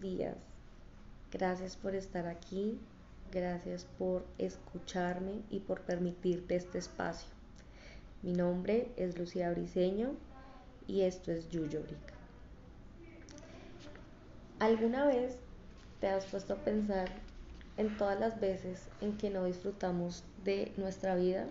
[0.00, 0.36] días.
[1.30, 2.78] Gracias por estar aquí,
[3.30, 7.28] gracias por escucharme y por permitirte este espacio.
[8.22, 10.14] Mi nombre es Lucía Briseño
[10.86, 12.14] y esto es Yuyobrica.
[14.58, 15.36] ¿Alguna vez
[16.00, 17.08] te has puesto a pensar
[17.76, 21.46] en todas las veces en que no disfrutamos de nuestra vida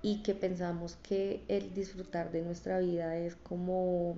[0.00, 4.16] y que pensamos que el disfrutar de nuestra vida es como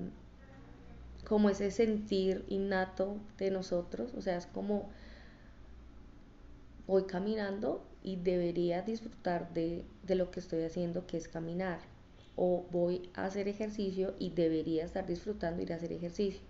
[1.24, 4.90] como ese sentir innato de nosotros, o sea, es como
[6.86, 11.78] voy caminando y debería disfrutar de, de, lo que estoy haciendo, que es caminar,
[12.36, 16.42] o voy a hacer ejercicio y debería estar disfrutando ir a hacer ejercicio,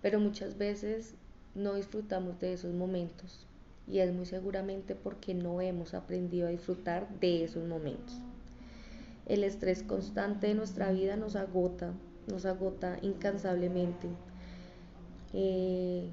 [0.00, 1.14] pero muchas veces
[1.54, 3.46] no disfrutamos de esos momentos
[3.88, 8.20] y es muy seguramente porque no hemos aprendido a disfrutar de esos momentos.
[9.26, 11.92] El estrés constante de nuestra vida nos agota,
[12.28, 14.08] nos agota incansablemente.
[15.32, 16.08] Eh,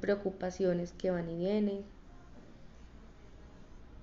[0.00, 1.84] preocupaciones que van y vienen.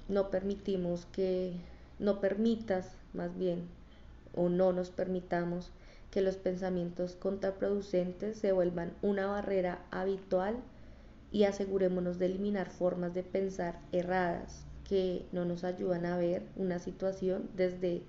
[0.07, 1.53] No permitimos que,
[1.99, 3.67] no permitas más bien,
[4.35, 5.71] o no nos permitamos
[6.11, 10.55] que los pensamientos contraproducentes se vuelvan una barrera habitual
[11.31, 16.79] y asegurémonos de eliminar formas de pensar erradas que no nos ayudan a ver una
[16.79, 18.03] situación desde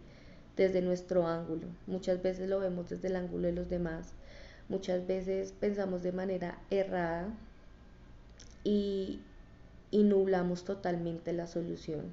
[0.59, 1.69] desde nuestro ángulo.
[1.87, 4.13] Muchas veces lo vemos desde el ángulo de los demás.
[4.69, 7.29] Muchas veces pensamos de manera errada
[8.65, 9.21] y,
[9.91, 12.13] y nublamos totalmente la solución.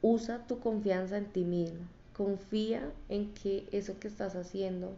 [0.00, 1.80] Usa tu confianza en ti mismo.
[2.14, 4.92] Confía en que eso que estás haciendo,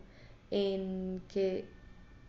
[0.51, 1.65] en que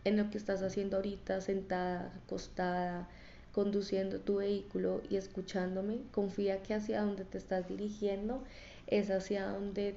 [0.04, 3.08] en lo que estás haciendo ahorita, sentada, acostada,
[3.52, 8.42] conduciendo tu vehículo y escuchándome, confía que hacia donde te estás dirigiendo
[8.88, 9.96] es hacia donde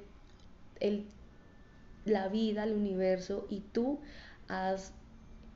[0.80, 1.06] el,
[2.04, 3.98] la vida, el universo y tú
[4.48, 4.92] has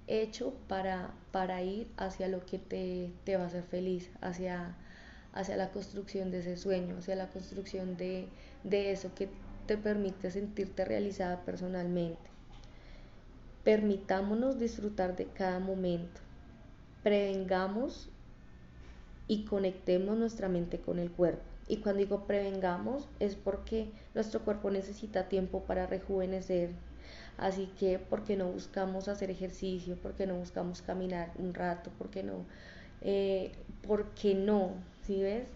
[0.07, 4.75] hecho para, para ir hacia lo que te, te va a hacer feliz, hacia,
[5.33, 8.27] hacia la construcción de ese sueño, hacia la construcción de,
[8.65, 9.29] de eso que
[9.67, 12.31] te permite sentirte realizada personalmente.
[13.65, 16.21] Permitámonos disfrutar de cada momento.
[17.03, 18.09] Prevengamos
[19.29, 21.56] y conectemos nuestra mente con el cuerpo.
[21.69, 26.71] Y cuando digo prevengamos es porque nuestro cuerpo necesita tiempo para rejuvenecer.
[27.39, 29.97] Así que, ¿por qué no buscamos hacer ejercicio?
[29.97, 31.91] ¿Por qué no buscamos caminar un rato?
[31.99, 32.47] ¿Por qué no?
[33.03, 33.53] Eh,
[33.87, 34.73] ¿Por qué no?
[35.03, 35.49] ¿Sí ves?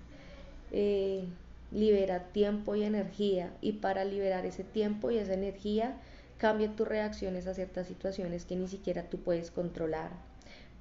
[0.73, 1.25] Eh,
[1.73, 3.53] libera tiempo y energía.
[3.61, 5.97] Y para liberar ese tiempo y esa energía,
[6.37, 10.11] cambia tus reacciones a ciertas situaciones que ni siquiera tú puedes controlar.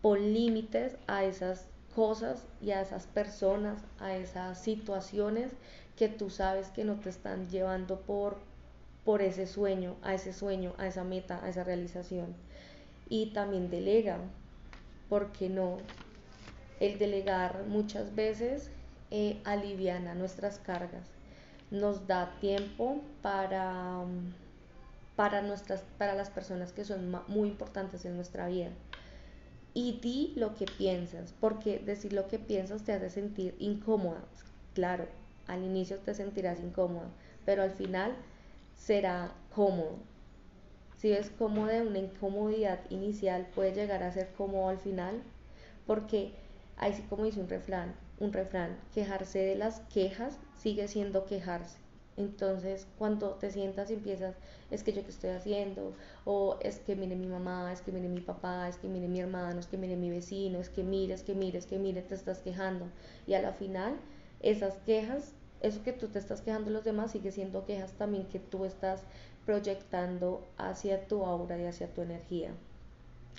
[0.02, 5.52] Pon límites a esas cosas y a esas personas, a esas situaciones
[5.96, 8.38] que tú sabes que no te están llevando por,
[9.04, 12.36] por ese sueño, a ese sueño, a esa meta, a esa realización.
[13.10, 14.18] Y también delega,
[15.10, 15.78] porque no?
[16.80, 18.72] El delegar muchas veces
[19.12, 21.04] eh, aliviana nuestras cargas,
[21.72, 24.06] nos da tiempo para,
[25.16, 28.70] para, nuestras, para las personas que son muy importantes en nuestra vida
[29.74, 34.24] y di lo que piensas, porque decir lo que piensas te hace sentir incómoda.
[34.74, 35.08] Claro,
[35.48, 37.10] al inicio te sentirás incómoda,
[37.46, 38.16] pero al final
[38.76, 39.98] será cómodo.
[40.98, 45.22] Si ves cómo de una incomodidad inicial puede llegar a ser cómodo al final,
[45.88, 46.34] porque
[46.78, 51.78] ahí sí como dice un refrán, un refrán, quejarse de las quejas sigue siendo quejarse.
[52.20, 54.36] Entonces, cuando te sientas y empiezas,
[54.72, 55.94] es que yo qué estoy haciendo,
[56.26, 59.22] o es que mire mi mamá, es que mire mi papá, es que mire mi
[59.22, 62.02] hermano, es que mire mi vecino, es que mire, es que mire, es que mire,
[62.02, 62.88] te estás quejando.
[63.26, 63.96] Y a la final,
[64.42, 68.40] esas quejas, eso que tú te estás quejando los demás, sigue siendo quejas también que
[68.40, 69.06] tú estás
[69.46, 72.52] proyectando hacia tu aura y hacia tu energía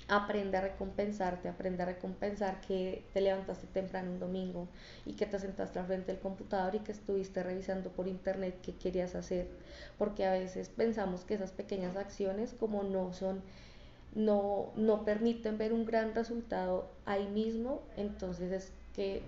[0.07, 4.67] aprende a recompensarte, aprende a recompensar que te levantaste temprano un domingo
[5.05, 8.73] y que te sentaste al frente del computador y que estuviste revisando por internet qué
[8.75, 9.47] querías hacer,
[9.97, 13.41] porque a veces pensamos que esas pequeñas acciones como no son
[14.13, 19.21] no, no permiten ver un gran resultado ahí mismo, entonces es que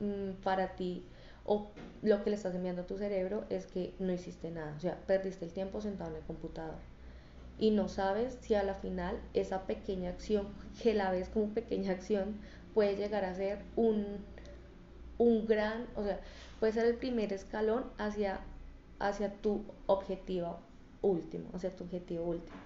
[0.00, 1.04] mm, para ti
[1.46, 1.70] o
[2.02, 4.98] lo que le estás enviando a tu cerebro es que no hiciste nada, o sea,
[5.06, 6.89] perdiste el tiempo sentado en el computador
[7.60, 10.48] y no sabes si a la final esa pequeña acción,
[10.82, 12.40] que la ves como pequeña acción,
[12.74, 14.06] puede llegar a ser un,
[15.18, 16.20] un gran, o sea,
[16.58, 18.40] puede ser el primer escalón hacia,
[18.98, 20.58] hacia tu objetivo
[21.02, 22.56] último, hacia tu objetivo último.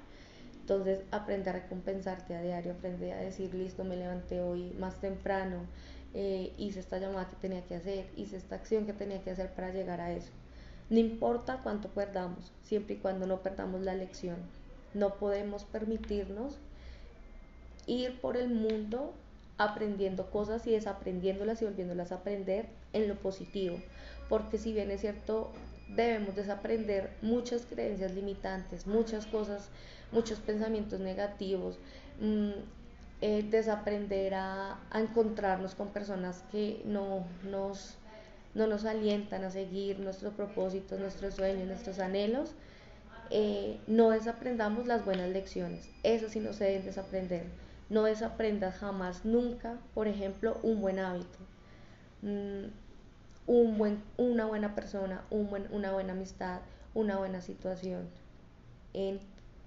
[0.60, 5.66] Entonces, aprende a recompensarte a diario, aprende a decir, listo, me levanté hoy más temprano,
[6.14, 9.50] eh, hice esta llamada que tenía que hacer, hice esta acción que tenía que hacer
[9.50, 10.30] para llegar a eso.
[10.88, 14.36] No importa cuánto perdamos, siempre y cuando no perdamos la lección.
[14.94, 16.58] No podemos permitirnos
[17.86, 19.12] ir por el mundo
[19.58, 23.78] aprendiendo cosas y desaprendiéndolas y volviéndolas a aprender en lo positivo.
[24.28, 25.52] Porque si bien es cierto,
[25.88, 29.68] debemos desaprender muchas creencias limitantes, muchas cosas,
[30.12, 31.78] muchos pensamientos negativos,
[32.20, 32.50] mm,
[33.20, 37.96] eh, desaprender a, encontrarnos con personas que no nos,
[38.54, 42.54] no nos alientan a seguir nuestros propósitos, nuestros sueños, nuestros anhelos,
[43.30, 45.88] eh, no desaprendamos las buenas lecciones.
[46.02, 47.44] Eso sí no se deben desaprender.
[47.90, 51.38] No desaprendas jamás, nunca, por ejemplo, un buen hábito,
[52.22, 52.64] mm,
[53.46, 56.60] un buen, una buena persona, un buen, una buena amistad,
[56.94, 58.08] una buena situación.
[58.94, 59.20] En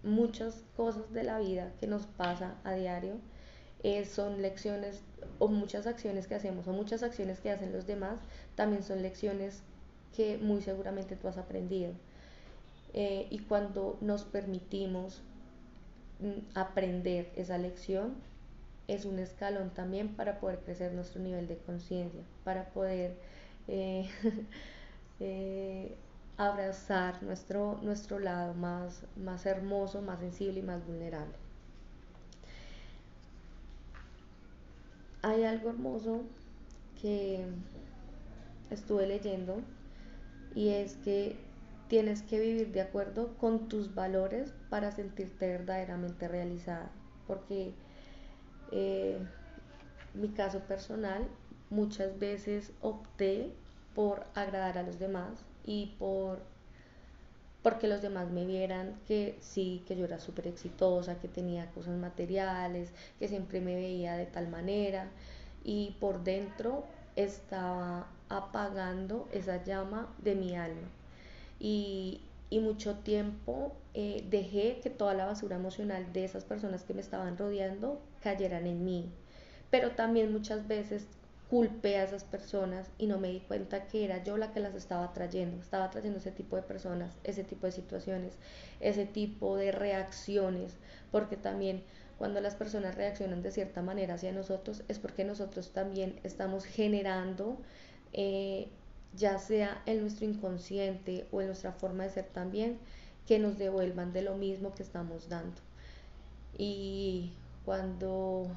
[0.04, 3.16] muchas cosas de la vida que nos pasa a diario,
[3.84, 5.04] eh, son lecciones
[5.40, 8.20] o muchas acciones que hacemos o muchas acciones que hacen los demás,
[8.56, 9.62] también son lecciones
[10.16, 11.94] que muy seguramente tú has aprendido.
[12.94, 15.22] Eh, y cuando nos permitimos
[16.20, 18.16] mm, aprender esa lección,
[18.88, 23.18] es un escalón también para poder crecer nuestro nivel de conciencia, para poder
[23.68, 24.10] eh,
[26.38, 31.34] abrazar nuestro, nuestro lado más, más hermoso, más sensible y más vulnerable.
[35.28, 36.22] hay algo hermoso
[37.02, 37.46] que
[38.70, 39.62] estuve leyendo
[40.56, 41.36] y es que
[41.88, 46.92] tienes que vivir de acuerdo con tus valores para sentirte verdaderamente realizada.
[47.26, 47.74] Porque
[48.72, 49.20] eh,
[50.14, 51.28] mi caso personal,
[51.70, 53.54] muchas veces opté
[53.96, 56.40] por agradar a los demás y por
[57.64, 61.98] porque los demás me vieran que sí, que yo era súper exitosa, que tenía cosas
[61.98, 65.10] materiales, que siempre me veía de tal manera
[65.66, 66.86] y por dentro
[67.18, 70.88] estaba apagando esa llama de mi alma.
[71.60, 77.02] Y, mucho tiempo eh, dejé que toda la basura emocional de esas personas que me
[77.02, 79.12] estaban rodeando cayeran en mí.
[79.70, 81.08] Pero también muchas veces
[81.50, 84.76] culpé a esas personas y no me di cuenta que era yo la que las
[84.76, 85.62] estaba trayendo.
[85.62, 88.34] Estaba trayendo ese tipo de personas, ese tipo de situaciones,
[88.80, 90.76] ese tipo de reacciones,
[91.12, 91.84] porque también
[92.18, 97.60] cuando las personas reaccionan de cierta manera hacia nosotros es porque nosotros también estamos generando,
[98.14, 98.70] eh,
[99.16, 102.78] ya sea en nuestro inconsciente o en nuestra forma de ser también,
[103.28, 105.62] que nos devuelvan de lo mismo que estamos dando.
[106.58, 107.34] Y
[107.66, 108.48] cuando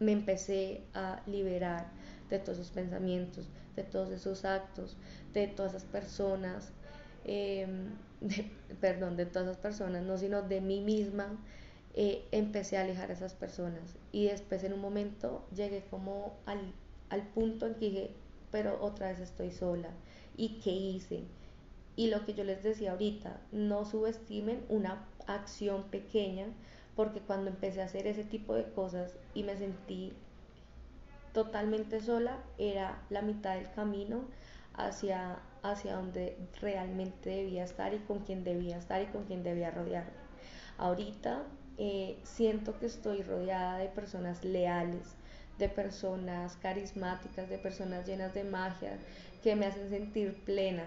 [0.00, 1.86] me empecé a liberar
[2.30, 3.46] de todos esos pensamientos,
[3.76, 4.96] de todos esos actos,
[5.32, 6.72] de todas esas personas,
[7.24, 7.90] em,
[8.80, 11.28] perdón, de todas esas personas, no sino de mí misma,
[11.94, 13.96] eh, empecé a alejar a esas personas.
[14.12, 16.72] Y después en un momento llegué como al,
[17.10, 18.10] al punto en que dije,
[18.54, 19.88] pero otra vez estoy sola.
[20.36, 21.24] ¿Y qué hice?
[21.96, 26.46] Y lo que yo les decía ahorita, no subestimen una acción pequeña
[26.94, 30.12] porque cuando empecé a hacer ese tipo de cosas y me sentí
[31.32, 34.20] totalmente sola, era la mitad del camino
[34.74, 39.72] hacia, hacia donde realmente debía estar y con quien debía estar y con quien debía
[39.72, 40.12] rodearme.
[40.78, 41.42] Ahorita
[41.76, 45.16] eh, siento que estoy rodeada de personas leales,
[45.58, 48.98] de personas carismáticas, de personas llenas de magia,
[49.42, 50.84] que me hacen sentir plena,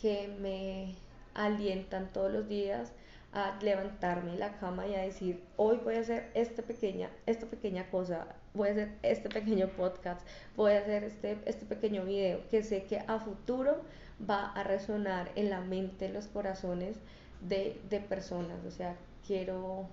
[0.00, 0.94] que me
[1.34, 2.92] alientan todos los días
[3.32, 7.46] a levantarme de la cama y a decir, hoy voy a hacer esta pequeña, esta
[7.46, 10.20] pequeña cosa, voy a hacer este pequeño podcast,
[10.54, 13.80] voy a hacer este, este pequeño video que sé que a futuro
[14.28, 16.98] va a resonar en la mente, en los corazones
[17.40, 18.64] de, de personas.
[18.66, 19.88] O sea, quiero,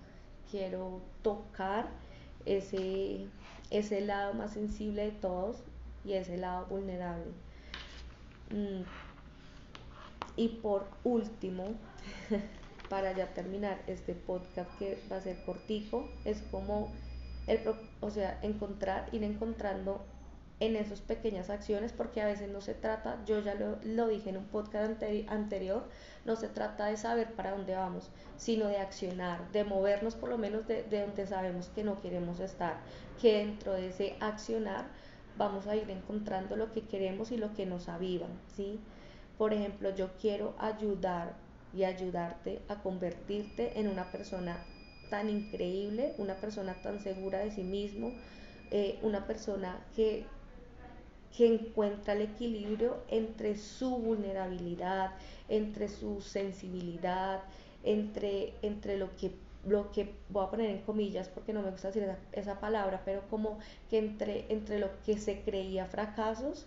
[0.52, 1.88] quiero tocar
[2.46, 3.27] ese,
[3.72, 5.58] ese lado más sensible de todos
[6.05, 7.31] y ese lado vulnerable.
[8.51, 8.84] Mm.
[10.36, 11.65] Y por último,
[12.89, 16.91] para ya terminar este podcast que va a ser cortico, es como
[17.48, 17.60] el,
[18.00, 20.01] o sea, encontrar, ir encontrando
[20.60, 24.30] en esas pequeñas acciones, porque a veces no se trata, yo ya lo, lo dije
[24.30, 25.88] en un podcast anterior,
[26.25, 30.38] no se trata de saber para dónde vamos, sino de accionar, de movernos por lo
[30.38, 32.82] menos de, de donde sabemos que no queremos estar,
[33.22, 34.86] que dentro de ese accionar
[35.38, 38.80] vamos a ir encontrando lo que queremos y lo que nos aviva, ¿sí?
[39.38, 41.34] Por ejemplo, yo quiero ayudar
[41.74, 44.66] y ayudarte a convertirte en una persona
[45.10, 48.12] tan increíble, una persona tan segura de sí mismo,
[48.72, 50.25] eh, una persona que,
[51.36, 55.12] que encuentra el equilibrio entre su vulnerabilidad,
[55.48, 57.42] entre su sensibilidad,
[57.84, 59.32] entre, entre lo que
[59.66, 63.24] lo que voy a poner en comillas porque no me gusta decir esa, palabra, pero
[63.30, 63.60] como
[63.90, 66.66] que entre, entre lo que se creía fracasos,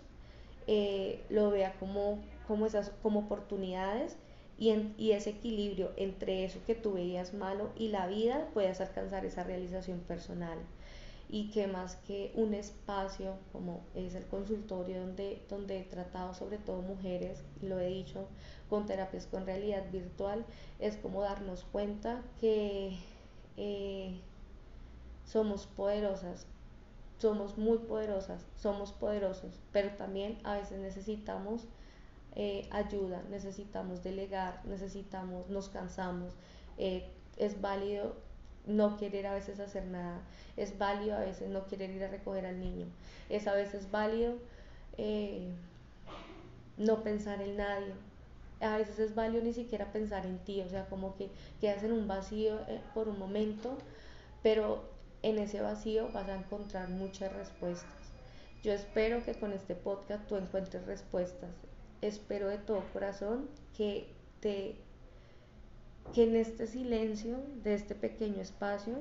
[0.67, 4.17] eh, lo vea como, como, esas, como oportunidades
[4.59, 9.25] y, y ese equilibrio entre eso que tú veías malo y la vida puedas alcanzar
[9.25, 10.59] esa realización personal
[11.33, 16.59] y que más que un espacio como es el consultorio donde, donde he tratado sobre
[16.59, 18.27] todo mujeres, y lo he dicho,
[18.69, 20.45] con terapias con realidad virtual,
[20.77, 22.99] es como darnos cuenta que
[23.57, 24.21] eh,
[25.25, 26.45] somos poderosas,
[27.17, 31.67] somos muy poderosas, somos poderosos, pero también a veces necesitamos
[32.35, 36.35] eh, ayuda, necesitamos delegar, necesitamos, nos cansamos,
[36.77, 38.17] eh, es válido
[38.65, 40.21] no querer a veces hacer nada,
[40.57, 42.85] es válido a veces no querer ir a recoger al niño,
[43.29, 44.35] es a veces válido
[44.97, 45.49] eh,
[46.77, 47.93] no pensar en nadie,
[48.61, 51.29] a veces es válido ni siquiera pensar en ti, o sea, como que
[51.59, 52.59] quedas en un vacío
[52.93, 53.77] por un momento,
[54.41, 54.83] pero
[55.21, 57.89] en ese vacío vas a encontrar muchas respuestas.
[58.63, 61.49] Yo espero que con este podcast tú encuentres respuestas.
[62.01, 64.07] Espero de todo corazón que
[64.39, 64.77] te
[66.13, 68.95] que en este silencio de este pequeño espacio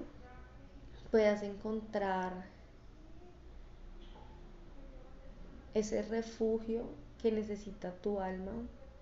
[1.10, 2.32] puedas encontrar
[5.74, 6.84] ese refugio
[7.20, 8.52] que necesita tu alma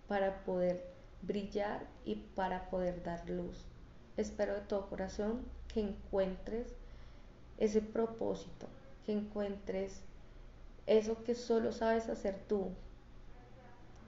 [0.09, 0.85] para poder
[1.23, 3.64] brillar y para poder dar luz.
[4.16, 6.75] Espero de todo corazón que encuentres
[7.59, 8.66] ese propósito,
[9.07, 10.00] que encuentres
[10.87, 12.71] eso que solo sabes hacer tú,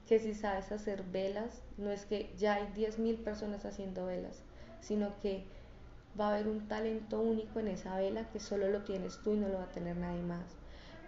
[0.09, 4.43] que si sabes hacer velas, no es que ya hay 10.000 personas haciendo velas,
[4.81, 5.45] sino que
[6.19, 9.39] va a haber un talento único en esa vela que solo lo tienes tú y
[9.39, 10.45] no lo va a tener nadie más.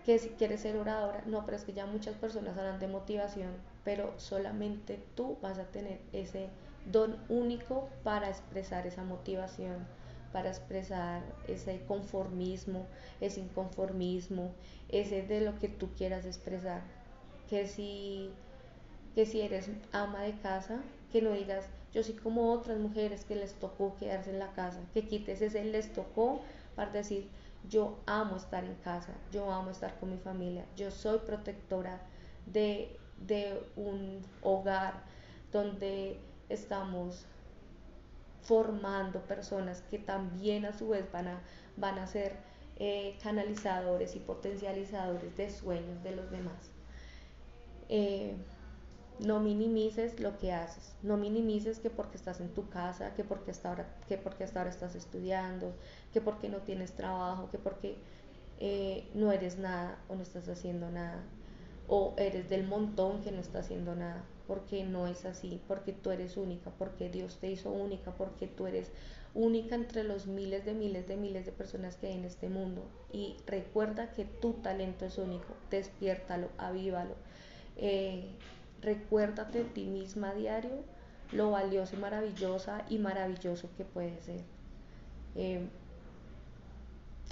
[0.04, 3.50] Que si quieres ser oradora, no, pero es que ya muchas personas hablan de motivación,
[3.84, 6.48] pero solamente tú vas a tener ese
[6.90, 9.86] don único para expresar esa motivación,
[10.32, 12.86] para expresar ese conformismo,
[13.20, 14.52] ese inconformismo,
[14.88, 16.82] ese de lo que tú quieras expresar.
[17.48, 18.30] Que si
[19.14, 20.80] que si eres ama de casa,
[21.12, 24.80] que no digas, yo soy como otras mujeres que les tocó quedarse en la casa,
[24.92, 26.40] que quites ese les tocó
[26.74, 27.28] para decir,
[27.68, 32.00] yo amo estar en casa, yo amo estar con mi familia, yo soy protectora
[32.46, 32.98] de,
[33.76, 35.04] un hogar
[35.52, 36.18] donde
[36.48, 37.24] estamos
[38.42, 41.40] formando personas que también a su vez van a,
[41.76, 42.36] van a ser
[42.76, 46.70] eh, canalizadores y potencializadores de sueños de los demás.
[47.88, 48.34] Eh,
[49.18, 53.50] no minimices lo que haces, no minimices que porque estás en tu casa, que porque
[53.50, 55.72] hasta ahora, que porque hasta ahora estás estudiando,
[56.12, 57.96] que porque no tienes trabajo, que porque
[58.58, 61.22] eh, no eres nada o no estás haciendo nada,
[61.86, 66.10] o eres del montón que no está haciendo nada, porque no es así, porque tú
[66.10, 68.90] eres única, porque Dios te hizo única, porque tú eres
[69.34, 72.82] única entre los miles de miles de miles de personas que hay en este mundo.
[73.12, 77.14] Y recuerda que tu talento es único, despiértalo, avívalo.
[77.76, 78.28] Eh,
[78.84, 80.84] Recuérdate de ti misma a diario
[81.32, 84.42] lo valioso y maravillosa y maravilloso que puede ser.
[85.34, 85.66] Eh,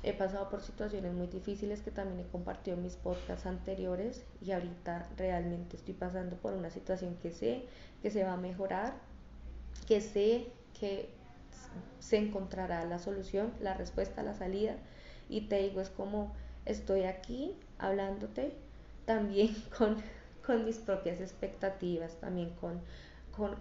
[0.03, 4.51] he pasado por situaciones muy difíciles que también he compartido en mis podcasts anteriores y
[4.51, 7.65] ahorita realmente estoy pasando por una situación que sé
[8.03, 8.95] que se va a mejorar,
[9.87, 11.11] que sé que
[12.01, 14.77] se encontrará la solución, la respuesta, la salida
[15.29, 16.33] y te digo es como
[16.65, 18.55] estoy aquí hablándote
[19.05, 19.97] también con
[20.45, 22.81] con mis propias expectativas, también con,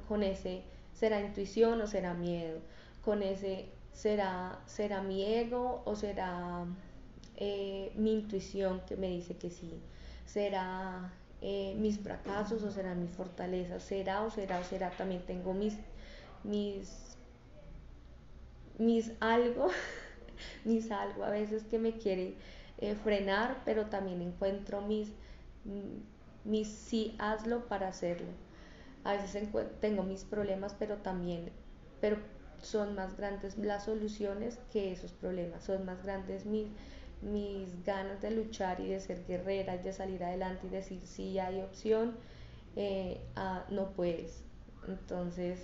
[0.08, 2.60] con, ese, ¿será intuición o será miedo?
[3.04, 6.66] Con ese, ¿será, será mi ego o será
[7.38, 9.80] eh, mi intuición que me dice que sí?
[10.26, 13.80] ¿Será eh, mis fracasos o será mi fortaleza?
[13.80, 14.92] ¿Será o será o será?
[14.92, 15.78] También tengo mis,
[16.44, 17.16] mis,
[18.78, 19.68] mis algo,
[20.66, 22.36] mis algo a veces que me quiere
[22.80, 25.10] eh, frenar, pero también encuentro mis
[26.44, 28.32] mis sí hazlo para hacerlo.
[29.04, 29.48] A veces
[29.80, 31.52] tengo mis problemas, pero también,
[32.00, 32.18] pero
[32.62, 36.68] son más grandes las soluciones que esos problemas, son más grandes mis,
[37.22, 41.40] mis ganas de luchar y de ser guerrera y de salir adelante y decir sí
[41.40, 42.16] hay opción,
[42.76, 43.20] eh,
[43.70, 44.44] no puedes.
[44.88, 45.60] Entonces,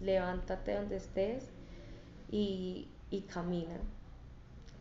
[0.00, 1.44] levántate donde estés
[2.30, 3.78] y, y camina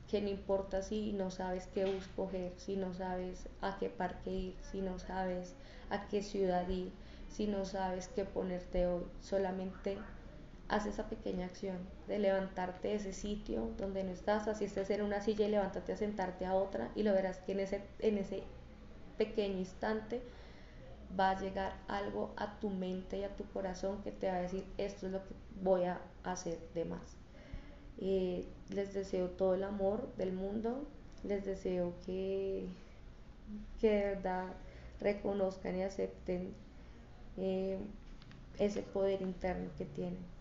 [0.10, 4.32] que no importa si no sabes qué bus coger, si no sabes a qué parque
[4.32, 5.56] ir, si no sabes
[5.90, 6.92] a qué ciudad ir,
[7.30, 9.98] si no sabes qué ponerte hoy, solamente
[10.68, 15.02] haz esa pequeña acción de levantarte de ese sitio donde no estás, así estés en
[15.02, 18.18] una silla y levántate a sentarte a otra y lo verás que en ese, en
[18.18, 18.44] ese
[19.18, 20.22] pequeño instante
[21.18, 24.42] va a llegar algo a tu mente y a tu corazón que te va a
[24.42, 27.23] decir esto es lo que voy a hacer de más.
[28.06, 30.86] Eh, les deseo todo el amor del mundo,
[31.24, 32.66] les deseo que,
[33.80, 34.48] que de verdad
[35.00, 36.54] reconozcan y acepten
[37.38, 37.78] eh,
[38.60, 40.34] ese poder interno que tienen.